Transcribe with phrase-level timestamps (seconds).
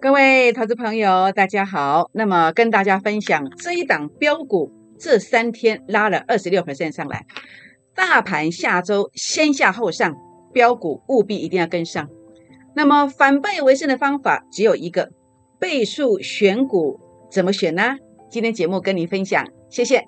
[0.00, 2.08] 各位投资朋友，大家好。
[2.12, 7.26] 那么跟大家分享这一档标股，这三天拉了二十六 percent 上来，
[7.96, 10.14] 大盘下周先下后上，
[10.52, 12.08] 标股务必一定要跟上。
[12.76, 15.10] 那么反败为胜的方法只有一个，
[15.58, 17.96] 倍数选股怎么选呢？
[18.30, 20.06] 今天节目跟您分享，谢谢。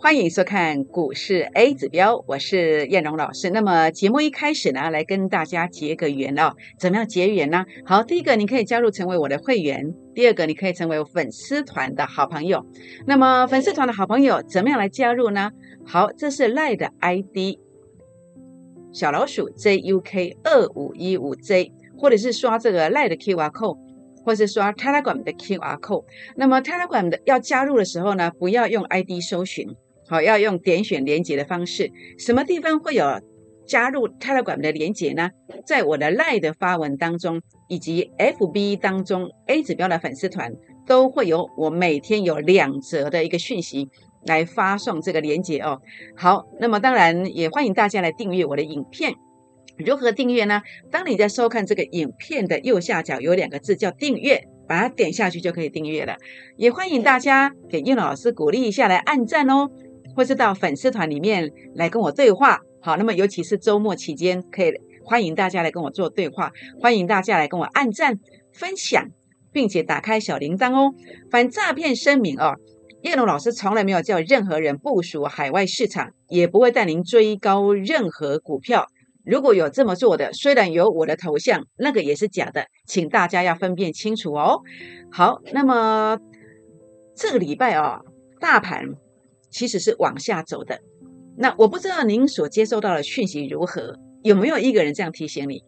[0.00, 3.50] 欢迎收看股市 A 指标，我是燕荣老师。
[3.50, 6.54] 那么节目一开始呢，来跟大家结个缘哦。
[6.78, 7.66] 怎么样结缘呢？
[7.84, 12.64] 好，第一个你可以加入成为我的会员，第二个你可以成为粉丝团的好朋友。
[13.08, 15.50] 那么粉丝团的好朋友怎么样来加入呢？
[15.84, 17.58] 好，这是赖的 ID
[18.92, 23.88] 小老鼠 JUK 二五一五 J，或者是刷这个赖的 QR code。
[24.24, 26.04] 或是刷 Telegram 的 QR code。
[26.36, 29.66] 那么 Telegram 的要加入的时候呢，不要用 ID 搜寻。
[30.08, 33.04] 好，要用点选连接的方式，什么地方会有
[33.66, 35.30] 加入 Telegram 的连接呢？
[35.66, 40.52] 在我的 Line 的发文当中，以及 FB 当中 A 指标的粉丝团，
[40.86, 43.88] 都会有我每天有两则的一个讯息
[44.26, 45.82] 来发送这个连接哦。
[46.16, 49.12] 好，那么当然也欢迎大家来订阅我的影片。
[49.76, 50.62] 如何订阅呢？
[50.90, 56.16] 当你在收看这个影片的右下角有两个字叫订阅，把它点下去就可以订阅了。
[56.56, 59.70] 也欢迎大家给叶老师鼓励一下，来按赞哦。
[60.18, 64.72] 或是到粉丝团里面来跟我对话，好，那么尤其是周末期间，可以
[65.04, 68.18] 欢迎大家来跟我做对话，欢迎大家来跟我按赞、
[68.52, 69.06] 分享，
[69.52, 70.92] 并且打开小铃铛哦。
[71.30, 72.56] 反诈骗声明哦，
[73.02, 78.88] 叶龙老师从来没有叫任何人部署海外市场，也不会带您追高任何股票。
[79.24, 84.62] 如果有这么做的，虽然有我的头像，那个也是假的，请大家要分辨清楚哦。
[85.12, 86.18] 好，那么
[87.14, 88.00] 这个礼拜啊，
[88.40, 88.82] 大盘。
[89.58, 90.78] 其实是往下走的，
[91.36, 95.64] 那我不知道您所接收到的讯息如何，有没有一个人这样提醒你？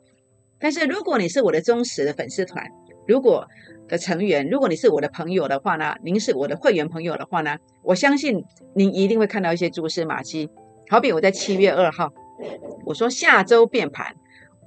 [0.61, 2.65] 但是如果你是我的忠实的粉丝团，
[3.09, 3.45] 如果
[3.89, 8.45] 的成员，如果你是我的朋友的话呢，您是我的会员朋友的话呢，我相信
[8.77, 10.49] 您一定会看到一些蛛丝马迹。
[10.89, 12.13] 好比我在七月二号，
[12.87, 14.15] 我说下周变盘，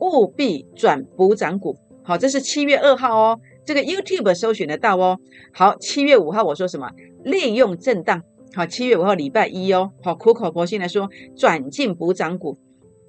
[0.02, 1.78] 务必转补涨股。
[2.04, 5.18] 好，这是七月二号哦，这个 YouTube 搜寻得到哦。
[5.54, 6.90] 好，七月五号我说什么？
[7.24, 8.22] 利用震荡。
[8.56, 12.56] 好，七月五号礼拜一哦，好苦口婆心来说转进补涨股。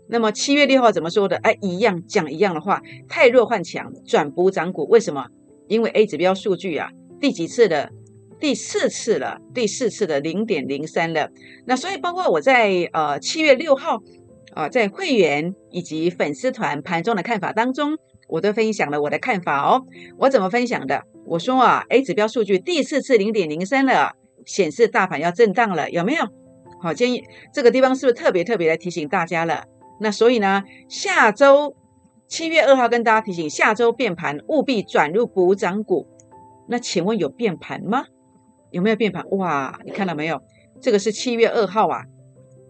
[0.08, 1.36] 那么七月六号怎么说的？
[1.36, 4.86] 哎，一样讲一样的话，太弱换强，转补涨股。
[4.86, 5.26] 为什么？
[5.68, 6.88] 因为 A 指标数据啊，
[7.20, 7.90] 第几次的？
[8.40, 11.28] 第四次了，第四次的零点零三了。
[11.66, 14.00] 那所以包括我在呃七月六号
[14.54, 19.82] 啊，在会员以及粉丝团盘中的看法当中，我都分享了我的看法哦。
[20.18, 21.02] 我怎么分享的？
[21.26, 24.12] 我说啊，A 指标数据第四次零点零三了。
[24.46, 26.24] 显示大盘要震荡了，有没有？
[26.80, 29.64] 好，建议这个地方是不是特别特别来提醒大家了？
[30.00, 31.74] 那所以呢，下周
[32.28, 36.06] 七月二号跟大家提醒，下周变盘务必转入补涨股。
[36.68, 38.04] 那请问有变盘吗？
[38.70, 39.24] 有没有变盘？
[39.30, 40.40] 哇，你看到没有？
[40.80, 42.02] 这个是七月二号啊，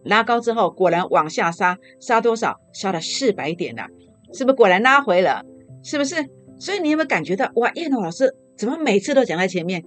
[0.04, 2.60] 拉高之后果然往下杀，杀多少？
[2.72, 3.86] 杀了四百点了，
[4.32, 5.42] 是不是果然拉回了？
[5.82, 6.16] 是不是？
[6.58, 7.72] 所以你有没有感觉到哇？
[7.74, 9.82] 叶龙老师怎么每次都讲在前面？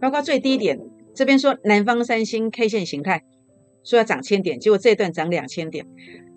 [0.00, 0.78] 包括最低点。
[1.16, 3.24] 这边说南方三星 K 线形态
[3.82, 5.86] 说要涨千点，结果这一段涨两千点。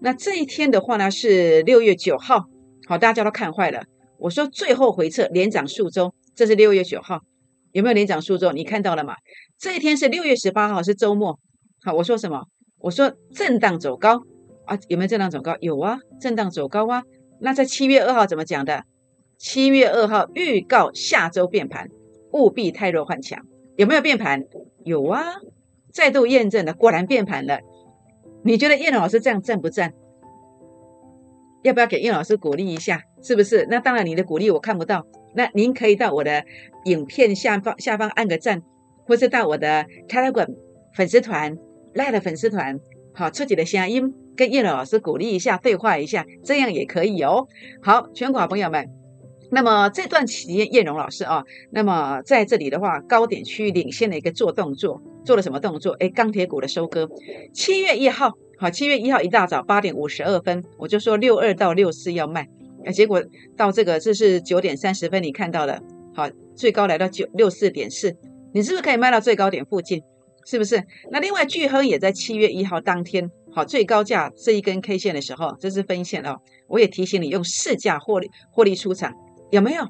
[0.01, 2.45] 那这一天的话呢是六月九号，
[2.87, 3.83] 好，大家都看坏了。
[4.17, 7.19] 我说最后回撤连涨数周，这是六月九号，
[7.73, 8.53] 有没有连涨数周？
[8.53, 9.15] 你看到了吗？
[9.57, 11.37] 这一天是六月十八号，是周末。
[11.81, 12.45] 好，我说什么？
[12.79, 14.23] 我说震荡走高
[14.65, 15.57] 啊，有没有震荡走高？
[15.59, 17.03] 有啊，震荡走高啊。
[17.41, 18.85] 那在七月二号怎么讲的？
[19.37, 21.89] 七月二号预告下周变盘，
[22.31, 23.45] 务必太弱换强。
[23.79, 24.43] 有没有变盘？
[24.83, 25.35] 有啊，
[25.93, 27.61] 再度验证了，果然变盘了。
[28.43, 29.93] 你觉得叶老师这样赞不赞？
[31.63, 33.01] 要不要给叶老师鼓励一下？
[33.21, 33.65] 是不是？
[33.69, 35.07] 那当然，你的鼓励我看不到。
[35.33, 36.43] 那您可以到我的
[36.83, 38.61] 影片下方下方按个赞，
[39.05, 40.53] 或是到我的 Telegram
[40.93, 41.57] 粉丝团、
[41.93, 42.77] 赖的粉丝团，
[43.13, 47.47] 好，自己的声音跟叶老师鼓励一下，对话一下，这样也可以哦。
[47.81, 48.98] 好，全国好朋友们。
[49.51, 55.93] 那么这段期间，叶荣老师啊，那么在这里的话，高点区域领先的一个做动作，做了什么动作？
[55.99, 57.09] 哎，钢铁股的收割。
[57.53, 62.47] 七月一号，好，七月一号一大早八点五十二分，我就说六二到六四要卖，
[62.85, 63.23] 哎，结果
[63.57, 65.81] 到这个这是九点三十分，你看到了，
[66.13, 68.15] 好，最高来到九六四点四，
[68.53, 70.01] 你是不是可以卖到最高点附近？
[70.45, 70.83] 是不是？
[71.11, 76.37] 那另外巨亨也在七月一号当天，好最高价这一根 K 线的时候，这是分线哦，
[76.67, 79.13] 我也提醒你用市价获利获利出场，
[79.51, 79.87] 有没有？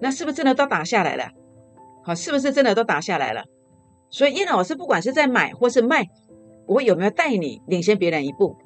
[0.00, 1.30] 那是不是真的都打下来了？
[2.04, 3.44] 好，是不是真的都打下来了？
[4.10, 6.08] 所以叶老师不管是在买或是卖，
[6.66, 8.56] 我有没有带你领先别人一步？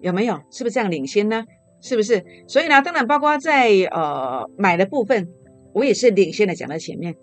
[0.00, 0.40] 有没有？
[0.50, 1.44] 是不是这样领先呢？
[1.80, 2.24] 是不是？
[2.48, 5.28] 所以呢，当然包括在呃买的部分，
[5.72, 7.14] 我也是领先的讲在前面。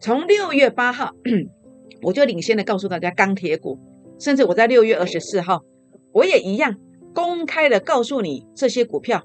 [0.00, 1.12] 从六月八号，
[2.02, 3.78] 我就领先的告诉大家钢铁股，
[4.18, 5.62] 甚至我在六月二十四号，
[6.12, 6.76] 我也一样
[7.14, 9.22] 公开的告诉你这些股票。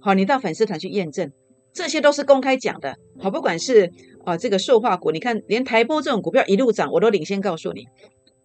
[0.00, 1.32] 好，你到粉丝团去验证，
[1.76, 2.96] 这些都是公开讲的。
[3.20, 3.92] 好，不管是
[4.24, 7.86] 啊这个塑化股，你看连台波这种股票一路涨，我都领先告诉你。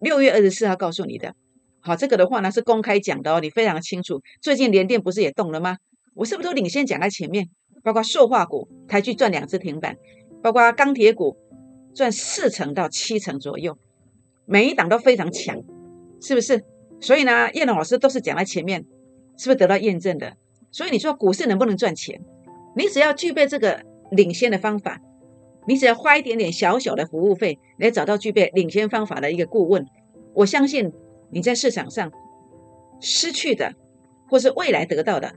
[0.02, 1.34] 六月二十四号告诉你的。
[1.80, 4.20] 好，这个的话呢是公开讲的哦，你非常清楚。
[4.42, 5.78] 最近联电不是也动了吗？
[6.14, 7.48] 我是不是都领先讲在前面？
[7.84, 9.96] 包括塑化股，台去赚两只停板，
[10.44, 11.38] 包括钢铁股
[11.96, 13.78] 赚四成到七成左右，
[14.46, 15.56] 每一档都非常强，
[16.22, 16.62] 是不是？
[17.00, 18.86] 所以呢，叶龙老师都是讲在前面，
[19.38, 20.36] 是不是得到验证的？
[20.70, 22.22] 所以你说股市能不能赚钱？
[22.76, 23.82] 你只要具备这个
[24.12, 25.00] 领先的方法，
[25.68, 29.86] 你只要花一点点小小的服务费来找到具备领先方法的一个顾问，
[30.34, 30.92] 我相信。
[31.34, 32.12] 你在市场上
[33.00, 33.74] 失去的，
[34.30, 35.32] 或是未来得到的，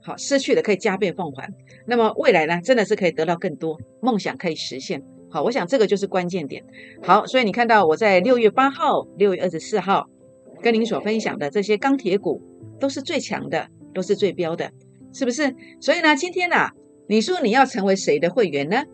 [0.00, 1.52] 好失去的可以加倍奉还。
[1.88, 5.02] 那么未来呢，真的是可以得到更多，梦想可以实现。
[5.28, 6.62] 好，我想这个就是关键点。
[7.02, 10.06] 好，所以你看到我在六月八号、六月二十四号
[10.62, 12.40] 跟您所分享的这些钢铁股，
[12.78, 14.70] 都是最强的，都是最标的，
[15.16, 15.54] 是不是？
[15.80, 16.68] 所以呢，今天呢，
[17.08, 18.84] 你说你要成为谁的会员呢？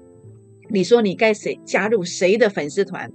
[0.70, 3.10] 你说你该谁加入谁的粉丝团？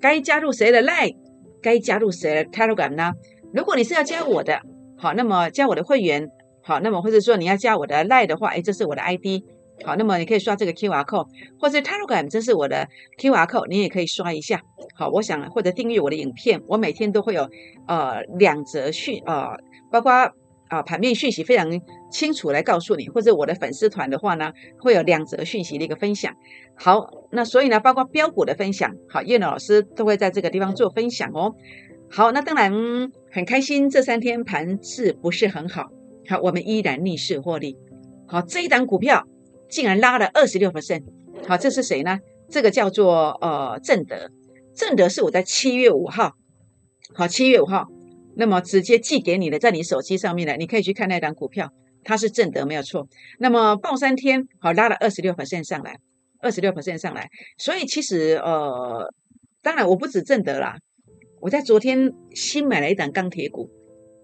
[0.00, 1.16] 该加入谁的 Line？
[1.60, 3.12] 该加入谁的 Telegram 呢？
[3.52, 4.60] 如果你是要加我的，
[4.96, 6.30] 好，那么加我的会员，
[6.62, 9.42] 好，那么或者说你要加我的 Line 的话，哎，这是我的 ID，
[9.84, 11.26] 好，那么你可以刷这个 QR code，
[11.58, 12.88] 或者 Telegram 这是我的
[13.18, 14.62] QR code，你也可以刷一下，
[14.94, 17.50] 好，我想或者订阅我的影片，我每天都会有
[17.88, 19.58] 呃两则讯，呃，
[19.90, 20.30] 包括。
[20.72, 21.68] 啊，盘面讯息非常
[22.10, 26.34] 清楚来告诉你，或者我的粉丝团的话呢，会有两则讯息的一个分享。
[26.74, 31.54] 好，那所以呢，包括标股的分享，好，叶老师都会在这个地方做分享哦。
[32.10, 32.72] 好，那当然
[33.30, 35.90] 很开心，这三天盘势不是很好，
[36.26, 37.76] 好，我们依然逆势获利。
[38.26, 39.26] 好，这一档股票
[39.68, 41.02] 竟然拉了二十六%，。
[41.46, 42.18] 好，这是谁呢？
[42.48, 44.30] 这个叫做呃正德，
[44.74, 46.32] 正德是我在七月五号，
[47.14, 47.88] 好，七月五号。
[48.36, 51.70] 那么直接寄给你的，在你手机上面的，你可以去看那档股票，
[52.02, 53.06] 它是正德没有错。
[53.38, 55.96] 那么报三天，好拉了二十六 percent 上来，
[56.40, 57.28] 二十六 percent 上来。
[57.58, 59.12] 所以其实呃，
[59.62, 60.76] 当然我不止正德啦，
[61.40, 63.68] 我在昨天新买了一档钢铁股，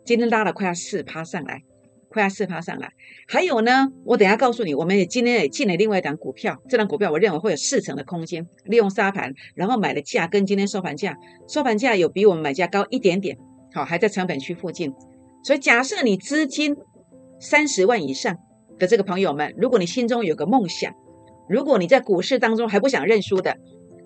[0.04, 1.60] 今天拉了快要四趴上来，
[2.08, 2.90] 快要四趴上来。
[3.28, 11.14] 还有呢，我等下告诉你，我们也今天也进了另外一档股票，这档股票我认为会有四成的空间，利用沙盘，然后买的价跟今天收盘价，
[11.46, 13.36] 收盘价有比我们买价高一点点。
[13.72, 14.94] 好，还在成本区附近，
[15.44, 16.76] 所以假设你资金
[17.38, 18.36] 三十万以上
[18.78, 20.92] 的这个朋友们，如果你心中有个梦想，
[21.48, 23.56] 如果你在股市当中还不想认输的，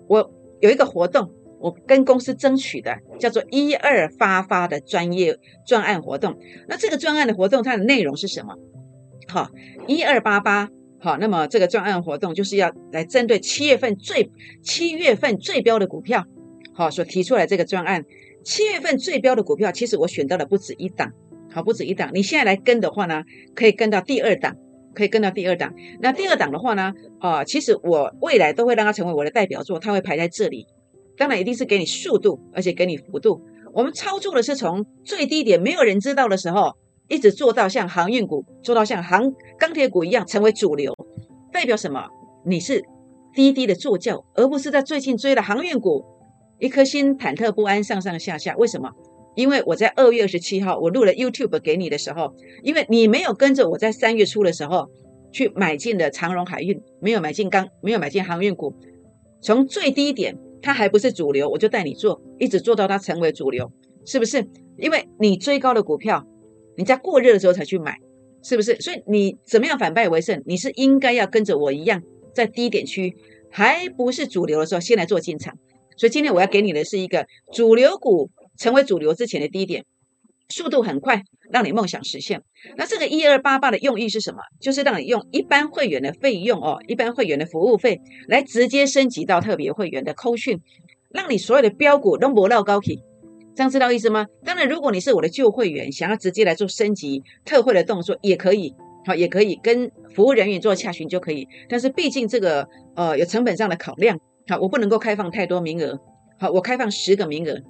[0.07, 6.37] 我有一个活动，我跟公司争取的叫做一二发发的专业专案活动。
[6.67, 8.55] 那这个专案的活动它的内容是什么？
[9.29, 9.49] 好，
[9.87, 10.69] 一二八八，
[10.99, 14.29] 好，那么这个专案活动就是要来针对七月份最
[14.61, 16.25] 七月份最标的股票，
[16.73, 18.03] 好，所提出来这个专案。
[18.43, 21.11] 七月份最标的股票，其实我选到了不止一档，
[21.51, 22.09] 好，不止一档。
[22.13, 23.23] 你现在来跟的话呢，
[23.55, 24.55] 可以跟到第二档，
[24.93, 25.73] 可以跟到第二档。
[26.01, 30.67] 那第二档的话呢，啊，其实我未来都会让它成为我的代表作，它会排在这里。
[31.17, 33.41] 当然，一定是给你速度，而且给你幅度。
[33.73, 36.73] 我们操作的是从最低点，没有人知道的时候，
[37.07, 40.93] 一直做到像航运股，做到像航钢铁股一样成为主流。
[41.51, 42.07] 代表什么？
[42.45, 42.83] 你是
[43.33, 46.03] 滴滴的坐轿，而不是在最近追的航运股。
[46.63, 48.89] 一颗心忐忑不安，上上下下，为什么？
[49.35, 54.89] 因为我在二月二十七号，我录了 YouTube 给你的时候，因为你没有跟着我在三月初的时候
[55.29, 58.73] 去买进的长荣海运，没有买进钢，没有买进航运股，
[59.41, 63.69] 从最低点它还不是主流，我就带你做，一直做到它成为主流，
[64.05, 64.47] 是不是？
[64.77, 66.25] 因为你追高的股票，
[66.77, 67.97] 你在过热的时候才去买，
[68.41, 68.79] 是不是？
[68.79, 70.41] 所以你怎么样反败为胜？
[70.45, 72.01] 你是应该要跟着我一样，
[72.33, 73.13] 在低点区
[73.51, 75.53] 还不是主流的时候，先来做进场。
[75.97, 79.85] 所以今天我要给你的是一个主流股成为主流之前的低点，
[80.49, 82.41] 速度很快，让你梦想实现。
[82.77, 84.37] 那这个一二八八的用意是什么？
[84.61, 90.59] 就是让你用一般会员的费用哦，一般会员的服务费来直接升级到特别会员的扣讯，
[91.11, 92.99] 让你所有的标股都不绕高起。
[93.55, 94.25] 这样知道意思吗？
[94.43, 98.73] 当然，如果你是我的旧会员，想要直接来做升级特惠的动作，也可以，
[99.05, 101.47] 好，也可以跟服务人员做洽询就可以。
[101.69, 104.19] 但是毕竟这个呃有成本上的考量。
[104.47, 105.99] 好，我不能够开放太多名额。
[106.37, 107.61] 好，我开放十个名额。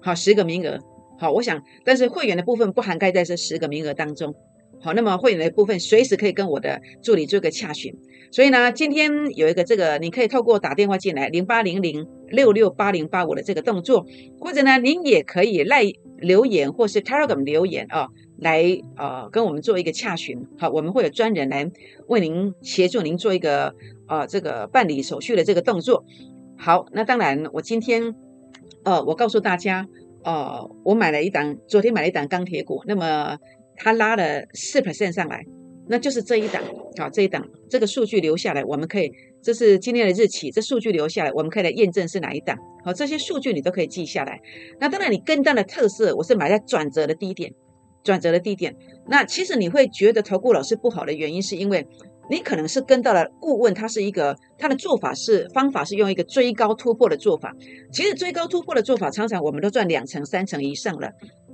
[0.00, 0.78] 好，十个名额。
[1.18, 4.34] 好，我想，但是会员的部分不涵盖在这十个名额当中。
[4.80, 7.92] 好，那么会员的部分随时可以跟我的助理做个洽询。
[8.30, 14.06] 所以呢，今天有一个这个，你可以透过打电话进来零八零零六六八零八五的这个动作，
[14.38, 15.82] 或者呢，您也可以赖
[16.16, 18.06] 留言或是 Telegram 留言啊，
[18.40, 18.64] 来
[18.96, 20.46] 呃跟我们做一个洽询。
[20.58, 21.70] 好，我们会有专人来
[22.08, 23.74] 为您协助您做一个
[24.08, 26.04] 呃这个办理手续的这个动作。
[26.58, 28.14] 好，那当然我今天
[28.84, 29.86] 呃我告诉大家。
[30.22, 33.38] 哦，我买了一档，昨天买了一档钢铁股，那么
[33.74, 35.42] 它拉了四 percent 上来，
[35.88, 36.62] 那就是这一档，
[36.98, 42.54] 好，这一档这个数据留下来，我们可以，这是今天的日期，这数据留下来，我们可以来验证是哪一档，
[42.84, 44.38] 好，这些数据你都可以记下来。
[44.78, 47.50] 那当然，你跟单的特色，我是买在转折的低点，
[48.04, 48.74] 转折的低点。
[49.06, 51.86] 那其实你会觉得投顾老师不好的原因，是因为。
[52.32, 57.52] 你可能是跟到了顾问，他是一个他的做法是方法是用一个追高突破的做法。
[57.92, 61.10] 其实追高突破的做法，常常我们都赚两成、三成以上了。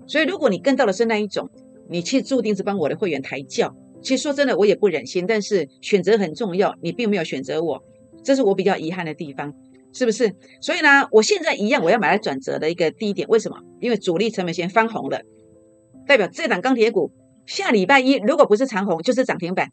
[0.07, 1.49] 所以如果你跟到的是那一种，
[1.89, 3.75] 你去注定是帮我的会员抬轿。
[4.03, 7.83] 其实说真的，我也不忍心，但是选择很重要，你并没有选择我，
[8.23, 9.55] 这是我比较遗憾的地方，
[9.95, 10.31] 是不是？
[10.61, 13.27] 所以呢，我现在一样，我要买来转折的一个低点。
[13.29, 13.57] 为什么？
[13.81, 15.23] 因为主力成本线翻红了，
[16.07, 17.11] 代表这档钢铁股
[17.47, 19.71] 下礼拜一如果不是长红，就是涨停板。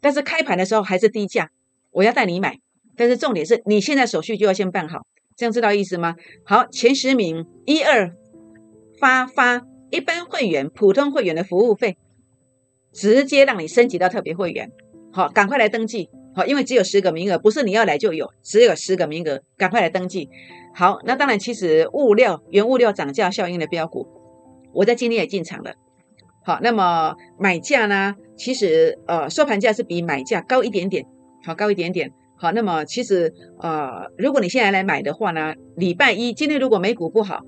[0.00, 1.50] 但是开盘的时候还是低价，
[1.90, 2.58] 我要带你买。
[2.96, 5.00] 但是重点是你现在手续就要先办好，
[5.36, 6.14] 这样知道意思吗？
[6.44, 8.10] 好，前十名一二
[8.98, 11.96] 发发一般会员、普通会员的服务费，
[12.92, 14.70] 直接让你升级到特别会员。
[15.12, 16.08] 好，赶快来登记。
[16.34, 20.28] 好，因为只有十个名额，不是你要来就有，只有十个名额，赶快来登记。
[20.74, 24.06] 好，那当然，其实物料、原物料涨价效应的标股，
[24.76, 25.72] 我在今天也进场了。
[26.44, 28.14] 好，那么买价呢？
[28.36, 31.04] 其实呃，收盘价是比买价高一点点，
[31.44, 32.12] 好高一点点。
[32.38, 37.40] 好，那么其实呃，如果你现在来买的话呢，礼拜一今天如果美股不好，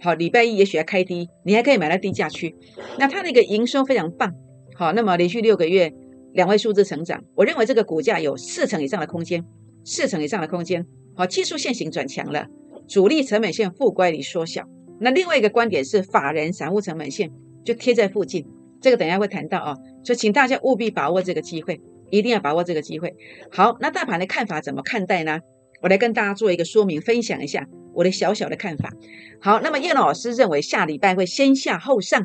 [0.00, 2.54] 好，礼拜一也许要开低，你还可以买到低价区。
[2.98, 4.32] 那它那个营收非常棒，
[4.76, 5.92] 好，那么连续六个月
[6.32, 9.44] 两位数字成长，我认为这个股价有四成以上的空间，
[9.84, 10.86] 四成以上的空间。
[11.16, 12.46] 好，技术线型转强了，
[12.86, 14.62] 主力成本线负乖离缩小。
[15.00, 17.30] 那另外一个观点是法人散户成本线。
[17.64, 18.46] 就贴在附近，
[18.80, 21.78] 这个等下会谈到啊，所以请大家务必把握这个机会，
[22.08, 23.14] 一定要把握这个机会。
[23.52, 25.40] 好，那大盘的看法怎么看待呢？
[25.82, 28.90] 我来跟大家做一个说明，分享一下我的小小的看法。
[29.38, 32.24] 好，那么叶老师认为下礼拜会先下后上，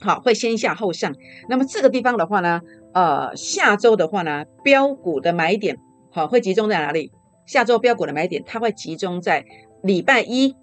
[0.00, 1.14] 好，会先下后上。
[1.48, 2.60] 那么这个地方的话呢，
[2.92, 5.78] 呃，下周的话呢，标股的买点
[6.10, 7.10] 好会集中在哪里？
[7.46, 9.46] 下周标股的买点，它会集中在
[9.82, 10.54] 礼拜一，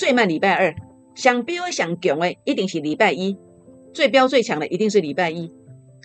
[0.00, 0.74] 最慢礼拜二，
[1.14, 3.36] 想标想强诶，一定是礼拜一。
[3.92, 5.52] 最标最强的一定是礼拜一，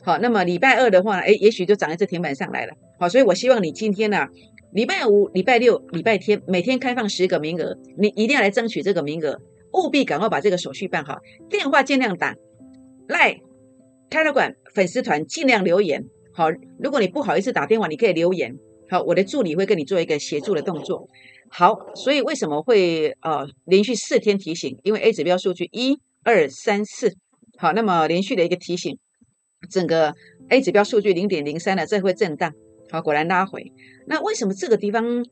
[0.04, 4.28] 好，那么礼拜二的话，哎，也许就涨在这停板上来了，好，所以我希望你今天呢，
[4.74, 9.40] 礼拜五、礼拜六、礼拜天每天开放十个名额，你一定要来争取这个名额，
[9.72, 11.18] 务必赶快把这个手续办好，
[11.50, 12.36] 电话尽量打，
[13.08, 13.40] 赖
[14.10, 18.58] 泰勒馆粉丝团尽量留言，好，如果你不好意思打电话，你可以留言，
[18.90, 21.08] 好，我的助理会跟你做一个协助的动作，
[21.58, 24.78] 好，所以为什么会呃连续四天提醒？
[24.84, 27.16] 因为 A 指标数据一二三四。
[27.58, 28.98] 好，那么连续的一个提醒，
[29.70, 30.14] 整个
[30.50, 32.52] A 指标数据零点零三呢，这会震荡。
[32.92, 33.72] 好，果然拉回。
[34.06, 35.26] 那为什么这个地方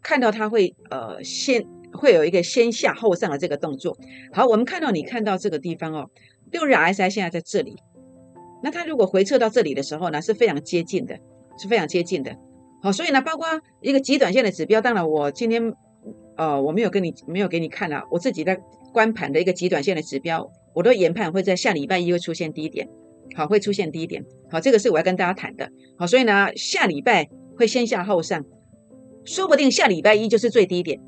[0.00, 3.98] 看到它会呃先会有一个先下后上的这个动作？
[4.32, 6.08] 好，我们看到你看到这个地方哦，
[6.52, 7.74] 六日 SI 现在在这里，
[8.62, 11.18] 那它如果回撤到这里的时候呢，是非常接近的，
[11.58, 12.32] 是非常接近的。
[12.84, 13.46] 好，所以呢，包括
[13.80, 15.72] 一个极短线的指标，当然我今天
[16.36, 18.60] 呃我没有跟你没有给你看啊，我自己在
[18.92, 20.52] 观盘的一个极短线的指标。
[20.74, 22.86] 我的研判会在下礼拜一会出现低点，
[23.34, 27.26] 好，会出现低点，好，这个是我要跟大家谈的，好，所以呢，下礼拜
[27.56, 28.44] 会先下后上，
[29.24, 31.00] 说不定下礼拜一就是最低点，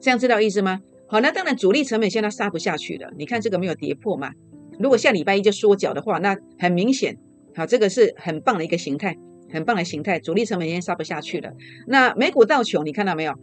[0.00, 0.80] 这样知道意思吗？
[1.06, 4.32] 好，那当然主力成本现在杀不下去了，你看这个没有跌破嘛？
[4.80, 7.16] 如果下礼拜一就缩脚的话，那很明显，
[7.54, 9.16] 好，这个是很棒的一个形态，
[9.52, 11.52] 很棒的形态，主力成本现在杀不下去了。
[11.86, 13.34] 那美股倒穷，你看到没有？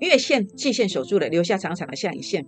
[0.00, 2.46] 月线、季线守住了，留下长长的下影线，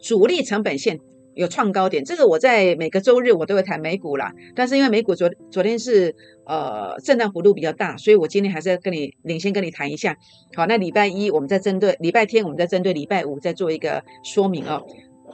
[0.00, 0.98] 主力成本线。
[1.34, 4.32] 有创高点，这个我在每个周日我都会谈美股啦。
[4.56, 6.12] 但是因为美股昨昨天是
[6.44, 10.16] 呃震荡幅度比较大，所以我今天还是要跟你领先跟你谈一下。
[10.56, 14.84] 好，那礼拜一我们再针对礼拜天，我们再针对礼拜五再做一个说明哦。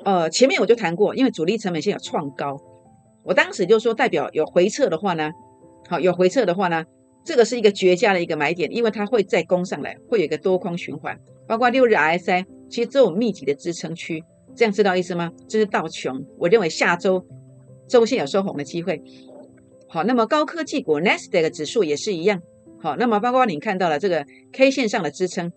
[0.05, 2.61] 呃，前面我就谈过，因为主力成本线有创高，
[3.23, 5.33] 我当时就说代表有回撤的话呢，
[5.89, 6.85] 好有回撤的话呢，
[7.25, 14.23] 这个是一个绝佳的一个买点，因为它会再攻上来，会有一个多空循环，包括六日 RSI 其实这种密集的支撑区。
[14.57, 15.33] 这样知道意思吗？
[15.49, 17.27] 这是道琼，我认为下周
[17.89, 19.03] 周线有收红的机会。
[19.89, 22.41] 好，那么高科技股 Nasdaq 指数也是一样。
[22.81, 25.53] 好，那么包括你看到了这个 K 线上的支撑。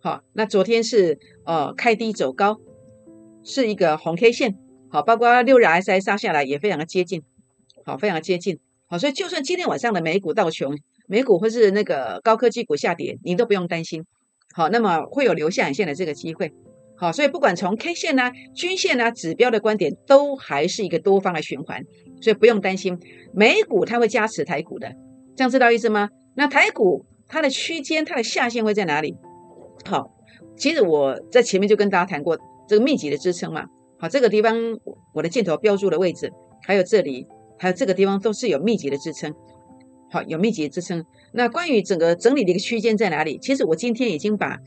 [0.00, 2.58] 好，那昨天是呃开低走高，
[3.44, 4.56] 是一个红 K 线，
[4.88, 7.22] 好，包括六日 S I 杀下来也非常的接近，
[7.84, 8.58] 好，非常接近，
[8.98, 14.04] 所以就算今天晚上的美股倒穷，美股或是那个高科技股下跌，你都不用担心，
[14.54, 16.52] 好，那么会有留下影线的这个机会，
[16.96, 21.82] 好，所以不管从 K 线呢、均线呢、指标的观点，都还是一个多方的循环，
[22.20, 22.98] 所以不用担心
[23.32, 24.92] 美股它会加持台股的，
[25.36, 26.08] 这样知道意思吗？
[26.36, 29.16] 那台股它的区间、它的下限会在哪里？
[29.84, 30.10] 好。
[30.56, 33.64] 其实我在前面就跟大家谈过这个密集的支撑嘛，
[33.98, 34.56] 好，这个地方
[35.12, 36.30] 我的箭头标注的位置，
[36.62, 37.26] 还有这里，
[37.58, 39.32] 还有这个地方都是有密集的支撑，
[40.10, 41.04] 好，有密集的支撑。
[41.32, 43.38] 那关于整个整理的一个区间在哪里？
[43.38, 44.58] 其实我今天已经把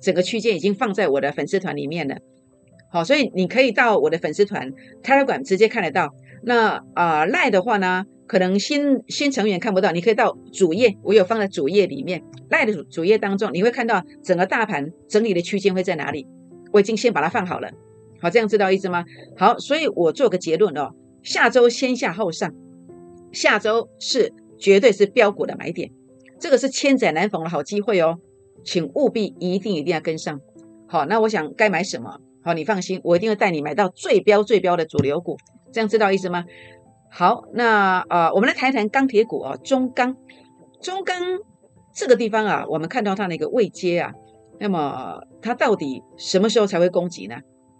[0.00, 2.16] 整个区间已经放在我的粉丝团里面了，
[2.90, 4.72] 好，所以你可以到我的粉丝团
[5.02, 6.14] 开管直接看得到。
[6.42, 8.04] 那啊赖的话呢？
[8.28, 16.26] 可能新新成员看不到，你可以到主页，我有放在主页里面，赖的主主页当中，你会看到整个大盘整理的区间会在哪里。
[16.72, 17.70] 我已经先把它放好了，
[18.20, 19.04] 好，这样知道意思吗？
[19.36, 20.90] 好，所以我做个结论哦，
[21.26, 22.54] 下周先下后上，
[23.32, 25.90] 下周是绝对是标股的买点，
[26.38, 28.18] 这个是千载难逢的好机会哦，
[28.64, 30.40] 请务必一定一定要跟上。
[30.86, 32.20] 好，那我想该买什么？
[32.44, 35.36] 好，你放心，我一定会带你买到最标最标的主流股，
[35.72, 36.44] 这样知道意思吗？
[37.10, 40.16] 好，那呃，我们来谈一谈钢铁股啊，中钢，
[40.80, 41.20] 中钢
[41.92, 44.12] 这个地方啊，我们看到它那个位阶啊，
[44.60, 47.34] 那么它到底什么时候才会攻击呢？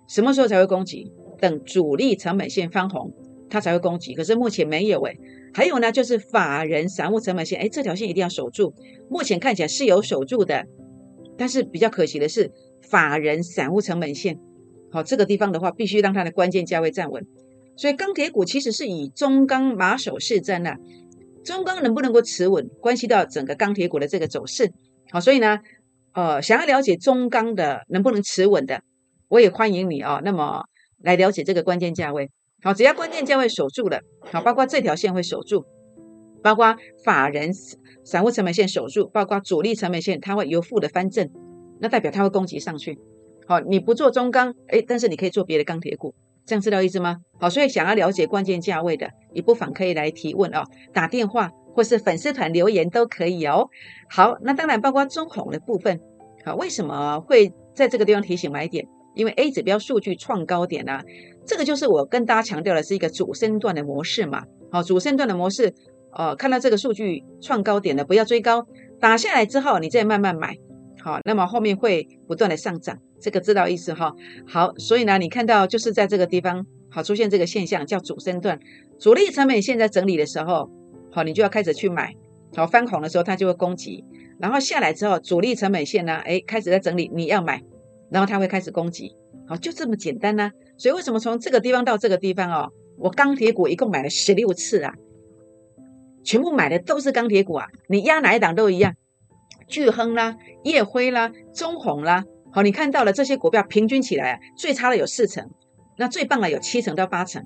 [0.08, 1.12] 什么时候才会攻击？
[1.38, 3.12] 等主力成本线翻红，
[3.56, 4.14] 它才会攻击。
[4.14, 5.18] 可是目前没有诶。
[5.54, 8.74] 还有呢，就是法人散户成本线，哎，这条线一定要守住。
[9.08, 10.66] 目前看起来是有守住的，
[11.38, 14.38] 但是比较可惜的是，法人散户成本线，
[14.92, 17.26] 好，这个地方的话，必须让它的关键价位站稳。
[17.74, 20.76] 所以钢铁股其实是以中钢马首是瞻呐，
[21.42, 24.70] 中钢能不能够持稳，关系到整个钢铁股的这个走势。
[25.10, 25.60] 好，所以呢，
[26.12, 28.82] 呃，想要了解中钢的能不能持稳的，
[29.28, 30.20] 我也欢迎你啊。
[30.22, 30.64] 那么
[30.98, 32.28] 来了解这个关键价位。
[32.62, 34.00] 好，只要关键价位守住了，
[34.32, 35.64] 好，包括这条线会守住，
[36.42, 37.50] 包括法人
[38.04, 41.30] 散户成本线守住，包括主力成本线它会由负的翻正，
[41.80, 42.98] 那代表它会攻击上去。
[43.46, 46.14] 好，你不做中钢，哎，但是你可以做别的钢铁股。
[46.44, 47.16] 这样知道意思吗？
[47.40, 53.68] 好，所以想要了解关键价位的，你不妨可以来提问哦，打电话或是粉丝团留言都可以哦。
[54.08, 56.00] 好，那当然包括中红的部分，
[56.44, 58.86] 好，为什么会在这个地方提醒买点？
[59.16, 61.02] 因为 A 指标数据创高点啊，
[61.44, 64.44] 这个就是我跟大家强调的是一个主升段的模式嘛。
[64.70, 65.72] 好，主升段的模式，
[66.12, 68.64] 呃，看到这个数据创高点的，不要追高，
[69.00, 70.56] 打下来之后你再慢慢买。
[71.02, 74.12] 好，那么后面会不断的上涨，这个知道意思哈。
[74.46, 78.58] 好，所以呢，你看到就是在这个地方，好出现这个现象叫主升段，
[78.98, 80.68] 主力成本线在整理的时候，
[81.10, 82.12] 好，你就要开始去买。
[82.54, 84.04] 好，翻红的时候它就会攻击，
[84.40, 87.62] 然后下来之后，主力成本线呢，哎，开始在整理，你要买，
[88.10, 89.14] 然后它会开始攻击。
[89.48, 90.50] 好，就这么简单呢。
[90.76, 94.92] 所以为什么从这个地方到这个地方哦，我钢铁股一共买了十六次啊，
[96.24, 98.94] 全部买的都是钢铁股啊，你压哪一档都一样。
[99.68, 105.48] 巨亨啦、夜辉啦、中红啦，好，你看到了这些股票平均起来最差的有四成，
[105.96, 107.44] 那最棒的有七成到八成。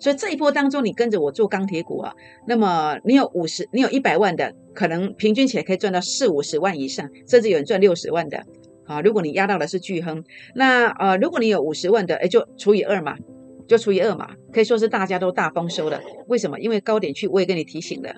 [0.00, 2.12] 所以这一波当中，你跟着我做钢铁股啊，
[2.46, 8.44] 那么你有五十，你有一百万的，可能平均起来可以赚到四五十万以上，甚至有人赚六十万的。
[8.86, 10.22] 好，如果你压到的是巨亨，
[10.54, 13.16] 那呃，如果你有五十万的，哎，就除以二嘛，
[13.66, 16.00] 就除以二嘛，可以说是大家都大丰收了。
[16.28, 16.60] 为什么？
[16.60, 18.14] 因为高点去，我也跟你提醒了。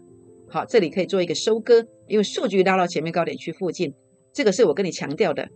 [0.48, 3.94] 好，这里可以做一个收割，因为数据拉到前面高点区附近，
[4.32, 5.48] 这个是我跟你强调的，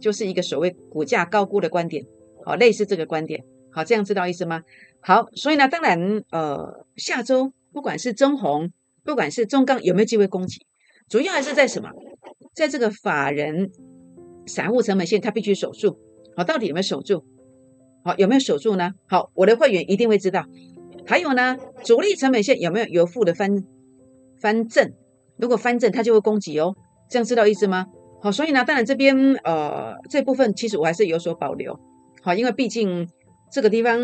[0.00, 2.04] 就是一个所谓股价高估的观点。
[2.44, 4.62] 好，类似这个观点，好，这样知道意思吗？
[5.00, 8.70] 好，所以呢，当然，呃，下周不管是中红，
[9.04, 10.60] 不管是中钢，有没有机会攻击，
[11.08, 11.90] 主要还是在什么？
[12.54, 13.70] 在这个法人
[14.46, 15.98] 散户成本线，它必须守住。
[16.36, 17.24] 好，到底有没有守住？
[18.04, 18.92] 好，有没有守住呢？
[19.06, 20.44] 好，我的会员一定会知道。
[21.06, 23.64] 还有呢，主力成本线有没有由负的翻？
[24.38, 24.92] 翻正，
[25.38, 26.76] 如果翻正，它就会攻击哦，
[27.08, 27.86] 这样知道意思吗？
[28.20, 31.78] 好，所以呢，当然这边呃这部分其实我还是有所保留，
[32.22, 33.08] 好，因为毕竟
[33.50, 33.98] 这个地方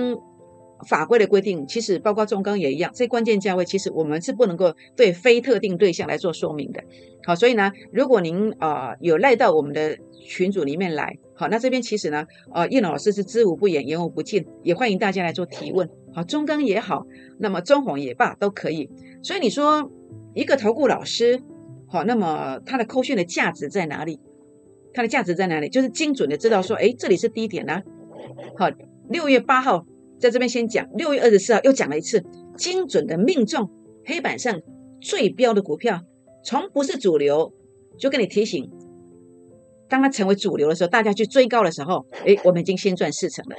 [0.86, 6.82] 法规的规定，其实包括中钢也一样，这关键价位其实我们是不能够对非特定对象来做说明的。
[7.24, 15.88] 好，所以呢，如果您呃有赖到我们的群组里面来，好，那这边其实呢，呃叶老师是知无不言，言无不尽，也欢迎大家来做提问。
[16.14, 17.06] 好，中钢也好，
[17.38, 18.90] 那么中红也罢，都可以。
[19.22, 19.90] 所以你说。
[20.34, 21.42] 一个投顾老师，
[21.86, 24.18] 好，那么他的扣讯的价值在哪里？
[24.94, 25.68] 它的价值在哪里？
[25.68, 27.82] 就是精准的知道说，哎，这里是低点呢。
[28.56, 28.70] 好，
[29.10, 29.84] 六月八号
[30.22, 32.24] 在这边先讲，六月二十四号又讲了一次，
[32.56, 33.68] 精准的命中
[34.06, 34.62] 黑板上
[35.00, 36.00] 最标的股票，
[36.44, 37.52] 从不是主流
[37.98, 38.70] 就跟你提醒，
[39.88, 43.56] 当它成为主流的时候，大家去追高的时候，哎，我们已经先赚四成了。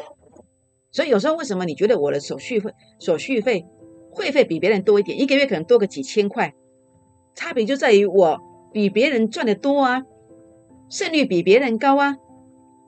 [0.90, 3.66] 所以有时候为什么你觉得我的手续费、手续费、
[4.12, 6.54] 会费比别人多一点，一个月可能多个几千块，
[7.36, 8.40] 差别就在于我
[8.72, 10.04] 比别人赚的多啊，
[10.90, 12.16] 胜率比别人高啊。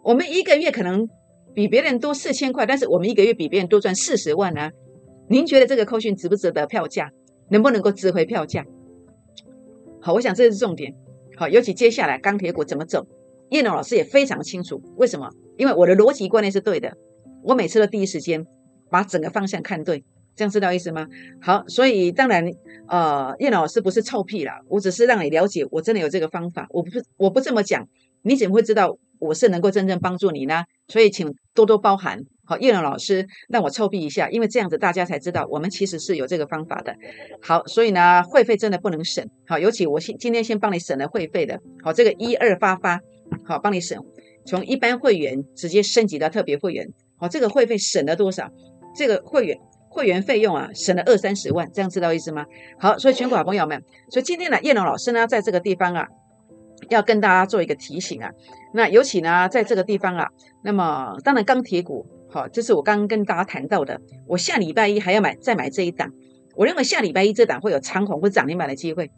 [0.02, 1.10] 我们一个月可能
[1.56, 4.72] 比别人多四千块，但是我们一个月比别人多赚四十万啊。
[5.30, 7.10] 您觉得这个扣讯值不值得票价？
[7.50, 8.66] 能不能够值回票价？
[10.02, 10.94] 好，我想这是重点。
[11.38, 13.08] 好，尤其接下来钢铁股怎么走，
[13.50, 14.82] 叶龙老师也非常清楚。
[14.98, 15.30] 为什么？
[15.58, 16.92] 因为我的逻辑观念是对的。
[17.44, 18.46] 我每次都第一时间
[18.90, 20.04] 把整个方向看对，
[20.36, 21.08] 这样知道意思吗？
[21.42, 22.44] 好，所以当然，
[22.88, 26.68] 呃，叶老师不是臭屁啦，我只是让你了解，我真的有这个方法。
[26.72, 27.88] 我不是我不这么讲，
[28.24, 30.64] 你怎么会知道我是能够真正帮助你呢？
[30.88, 32.20] 所以请多多包涵。
[32.48, 36.96] 好，叶龙老师让我臭屁一下，因为这样子大家才知道我们其实是有这个方法的。
[37.42, 39.28] 好，所以呢，会费真的不能省。
[39.48, 41.60] 好，尤其我先今天先帮你省了会费的。
[41.82, 43.00] 好，这个一二发发，
[43.44, 44.00] 好，帮你省，
[44.46, 46.88] 从一般会员直接升级到特别会员。
[47.18, 48.48] 好，这个会费省了多少？
[48.96, 49.58] 这个会员
[49.90, 52.46] 会员费用啊，省了二三十万，这样知道意思吗？
[52.78, 56.06] 好，所以全国好朋友们，所以今天呢，叶龙老师呢，在这个地方啊，
[56.90, 58.30] 要跟大家做一个提醒啊。
[58.74, 60.28] 那尤其呢，在这个地方啊，
[60.64, 64.00] 那么当然钢铁股，好，这是我刚刚跟大家谈到的。
[64.28, 66.12] 我下礼拜一还要买再买这一档，
[66.56, 69.10] 我认为下礼拜一这档会有长虹或涨停板的机会。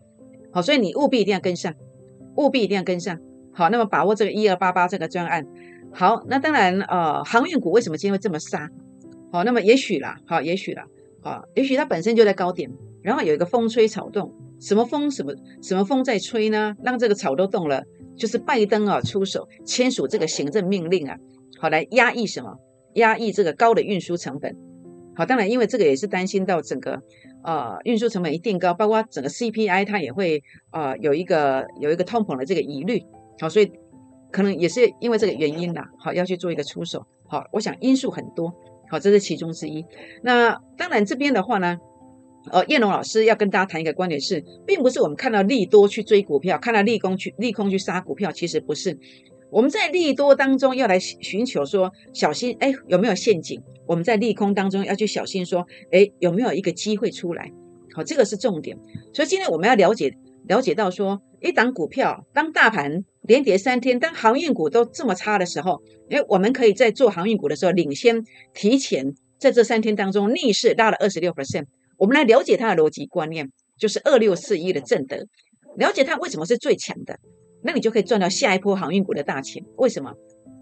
[0.52, 1.74] 好，所以你务必一定要跟上，
[2.36, 3.20] 务必一定要跟上。
[3.54, 5.46] 好，那么把握这个一二八八这个专案。
[5.92, 8.70] 好，那当然，呃，航运股为什么今天会这么杀？
[9.32, 10.86] 好，那么也许啦，好，也许啦，
[11.22, 12.70] 好，也许它本身就在高点，
[13.02, 16.76] 然后有一个风吹草动，什么风，什么什么风在吹呢？
[16.84, 17.84] 让这个草都动了，
[18.16, 21.16] 就是拜登啊出手签署这个行政命令啊，
[21.60, 22.58] 好来压抑什么？
[22.94, 24.56] 压抑这个高的运输成本。
[25.16, 27.02] 好，当然，因为这个也是担心到整个
[27.44, 30.42] 呃运输成本一定高，包括整个 CPI 它也会
[30.72, 33.04] 呃有一个有一个通膨的这个疑虑。
[33.40, 33.72] 好，所以。
[34.30, 38.54] 可能也是因为这个原因啦，好要去做一个出手，好，我想因素很多，
[38.90, 39.84] 好，这是其中之一。
[40.22, 41.78] 那当然这边的话呢，
[42.52, 48.98] 呃，叶龙老师要跟大家谈一个观点是，并不是我们看到利多去追股票，看到利空去利空去杀股票，其实不是。
[49.50, 53.62] 我们在利多当中要来寻求说小心，哎，有没有陷阱？
[53.86, 57.52] 我们在利空当中要去小心说，哎，有没有一个机会出来？
[57.94, 58.78] 好，这个是重点。
[59.14, 60.14] 所以今天我们要了解
[60.48, 63.04] 了解到说，一档股票当大盘。
[63.24, 71.66] 连跌三天，当航运股都这么差的时候，哎，我们可以在做航运股的时候领先提前，在这三天当中逆势拉了二十六 percent。
[71.98, 75.18] 我们来了解它的逻辑观念，就是二六四一的正德，
[75.78, 77.20] 了解它为什么是最强的，
[77.64, 79.64] 那你就可以赚到下一波航运股的大钱。
[79.78, 80.14] 为什么？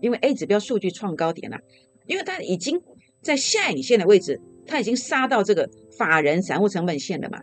[0.02, 1.58] 因为 A 指标数据创高点了，
[2.06, 2.82] 因为它已经
[3.21, 7.39] 在下影线的位置，它已经杀到这个法人散户成本线了嘛，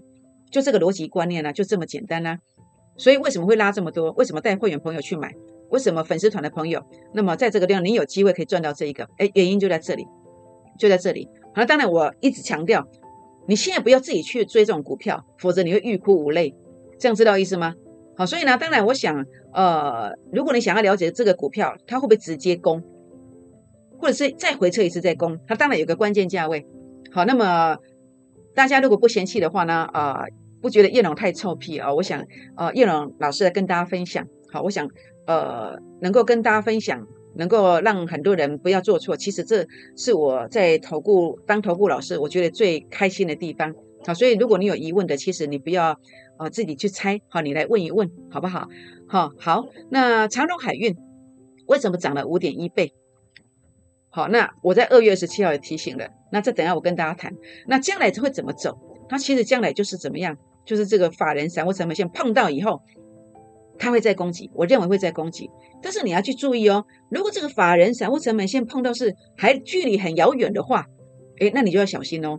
[0.51, 2.39] 就这个逻辑观念呢，就这么简单啦。
[2.99, 4.13] 所以为什么会拉这么多？
[4.13, 5.33] 为什么带会员朋友去买？
[5.71, 6.85] 为什么粉丝团的朋友？
[7.15, 9.09] 那么在这个地方，你有机会可以赚到这一个？
[9.17, 10.07] 哎，原因就在这里，
[10.79, 11.27] 就在这里。
[11.55, 12.87] 好，当然我一直强调，
[13.47, 16.55] 你现在不要自己去追这种股票，否则你会欲哭无泪。
[16.99, 17.75] 这样知道意思吗？
[18.17, 22.83] 好，所以呢，当然我想，呃，如果你想要了解这个股票，它会不会直接攻，
[23.99, 25.39] 或者是再回撤一次再攻？
[25.47, 26.67] 它当然有个关键价位。
[27.11, 27.77] 好，那么
[28.55, 30.25] 大家如果不嫌弃的话呢，啊。
[30.63, 31.93] 不觉得叶龙太臭屁啊！
[31.93, 32.25] 我想，
[32.57, 34.25] 呃，叶龙老师来跟大家分享。
[34.53, 34.89] 好，我想，
[35.27, 39.17] 呃，能够跟大家分享，能够让很多人不要做错。
[39.17, 39.67] 其实这
[39.97, 43.75] 是我在投顾当投顾老师，我觉得最开心的地方。
[44.07, 45.99] 好，所以如果你有疑问的，其实你不要
[46.39, 48.69] 呃自己去猜，好，你来问一问，好不好？
[49.07, 49.65] 好，好。
[49.91, 50.97] 那长荣海运
[51.67, 52.93] 为什么涨了五点一倍？
[54.11, 56.09] 好，那我在二月二十七号也提醒了。
[56.33, 57.33] 那这等下我跟大家谈。
[57.67, 58.79] 那将来会怎么走？
[59.09, 60.37] 它其实将来就是怎么样？
[60.65, 62.81] 就是这个法人散户成本线碰到以后，
[63.79, 65.51] 它会再攻击，我认为会再攻击。
[65.83, 70.87] 但是你要去注意哦，如果这个法人散户成本线碰到是还距离很遥远的话，
[71.41, 72.39] 诶，那你就要小心哦。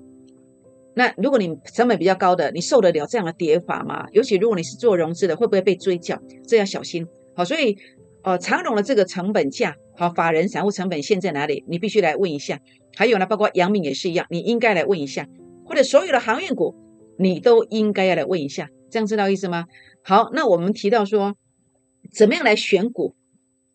[0.95, 4.05] 那如果你成本比较高的，你受得了这样的跌法吗？
[4.11, 6.21] 尤其如果你是做融资的，会不会被追缴？
[6.47, 7.05] 这要小心。
[7.35, 7.75] 好，所以
[8.23, 11.65] 呃，长融的这个成本价，好，法人散户成本线在哪里？
[11.67, 12.59] 你必须来问一下。
[12.95, 15.27] 还有呢，包括阳明也是一样，你应该来问一下，
[15.65, 16.75] 或者所有的航运股。
[17.15, 19.65] 你都应该要来问一下，这样知道意思吗？
[20.05, 21.35] 好，那我们提到说，
[22.13, 23.15] 怎么样来选股？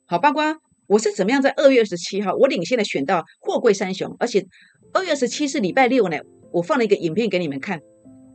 [0.05, 4.47] 好，包括我是怎么样在二月二十七号，我领先的选到货柜三雄，而且
[4.93, 6.19] 二月二十七是礼拜六呢，
[6.53, 7.81] 我放了一个影片给你们看，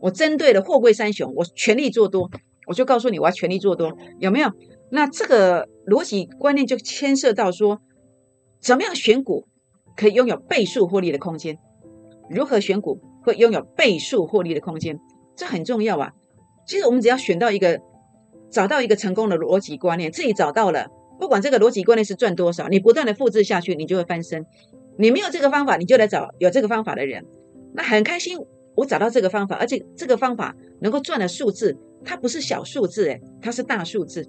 [0.01, 2.29] 我针对了货柜三雄，我全力做多，
[2.67, 4.49] 我就告诉你我要全力做多，有没有？
[4.89, 7.79] 那这个逻辑观念就牵涉到说，
[8.59, 9.47] 怎么样选股
[9.95, 11.57] 可以拥有倍数获利的空间？
[12.29, 12.99] 如何选股？
[13.23, 14.99] 会拥有倍数获利的空间，
[15.37, 16.11] 这很重要啊！
[16.65, 17.79] 其实我们只要选到一个，
[18.49, 20.87] 找到一个成功的逻辑观念，自己找到了，
[21.19, 24.45] 不管这个逻辑观念是赚多少，你不断的复制下去，你就会翻身。
[24.97, 27.25] 你没有这个方法，你就来找有这个方法的人。
[27.73, 28.37] 那很开心，
[28.75, 34.27] 我找到这个方法，而且这个方法能够赚的数字，它不是小数字，诶，它是大数字。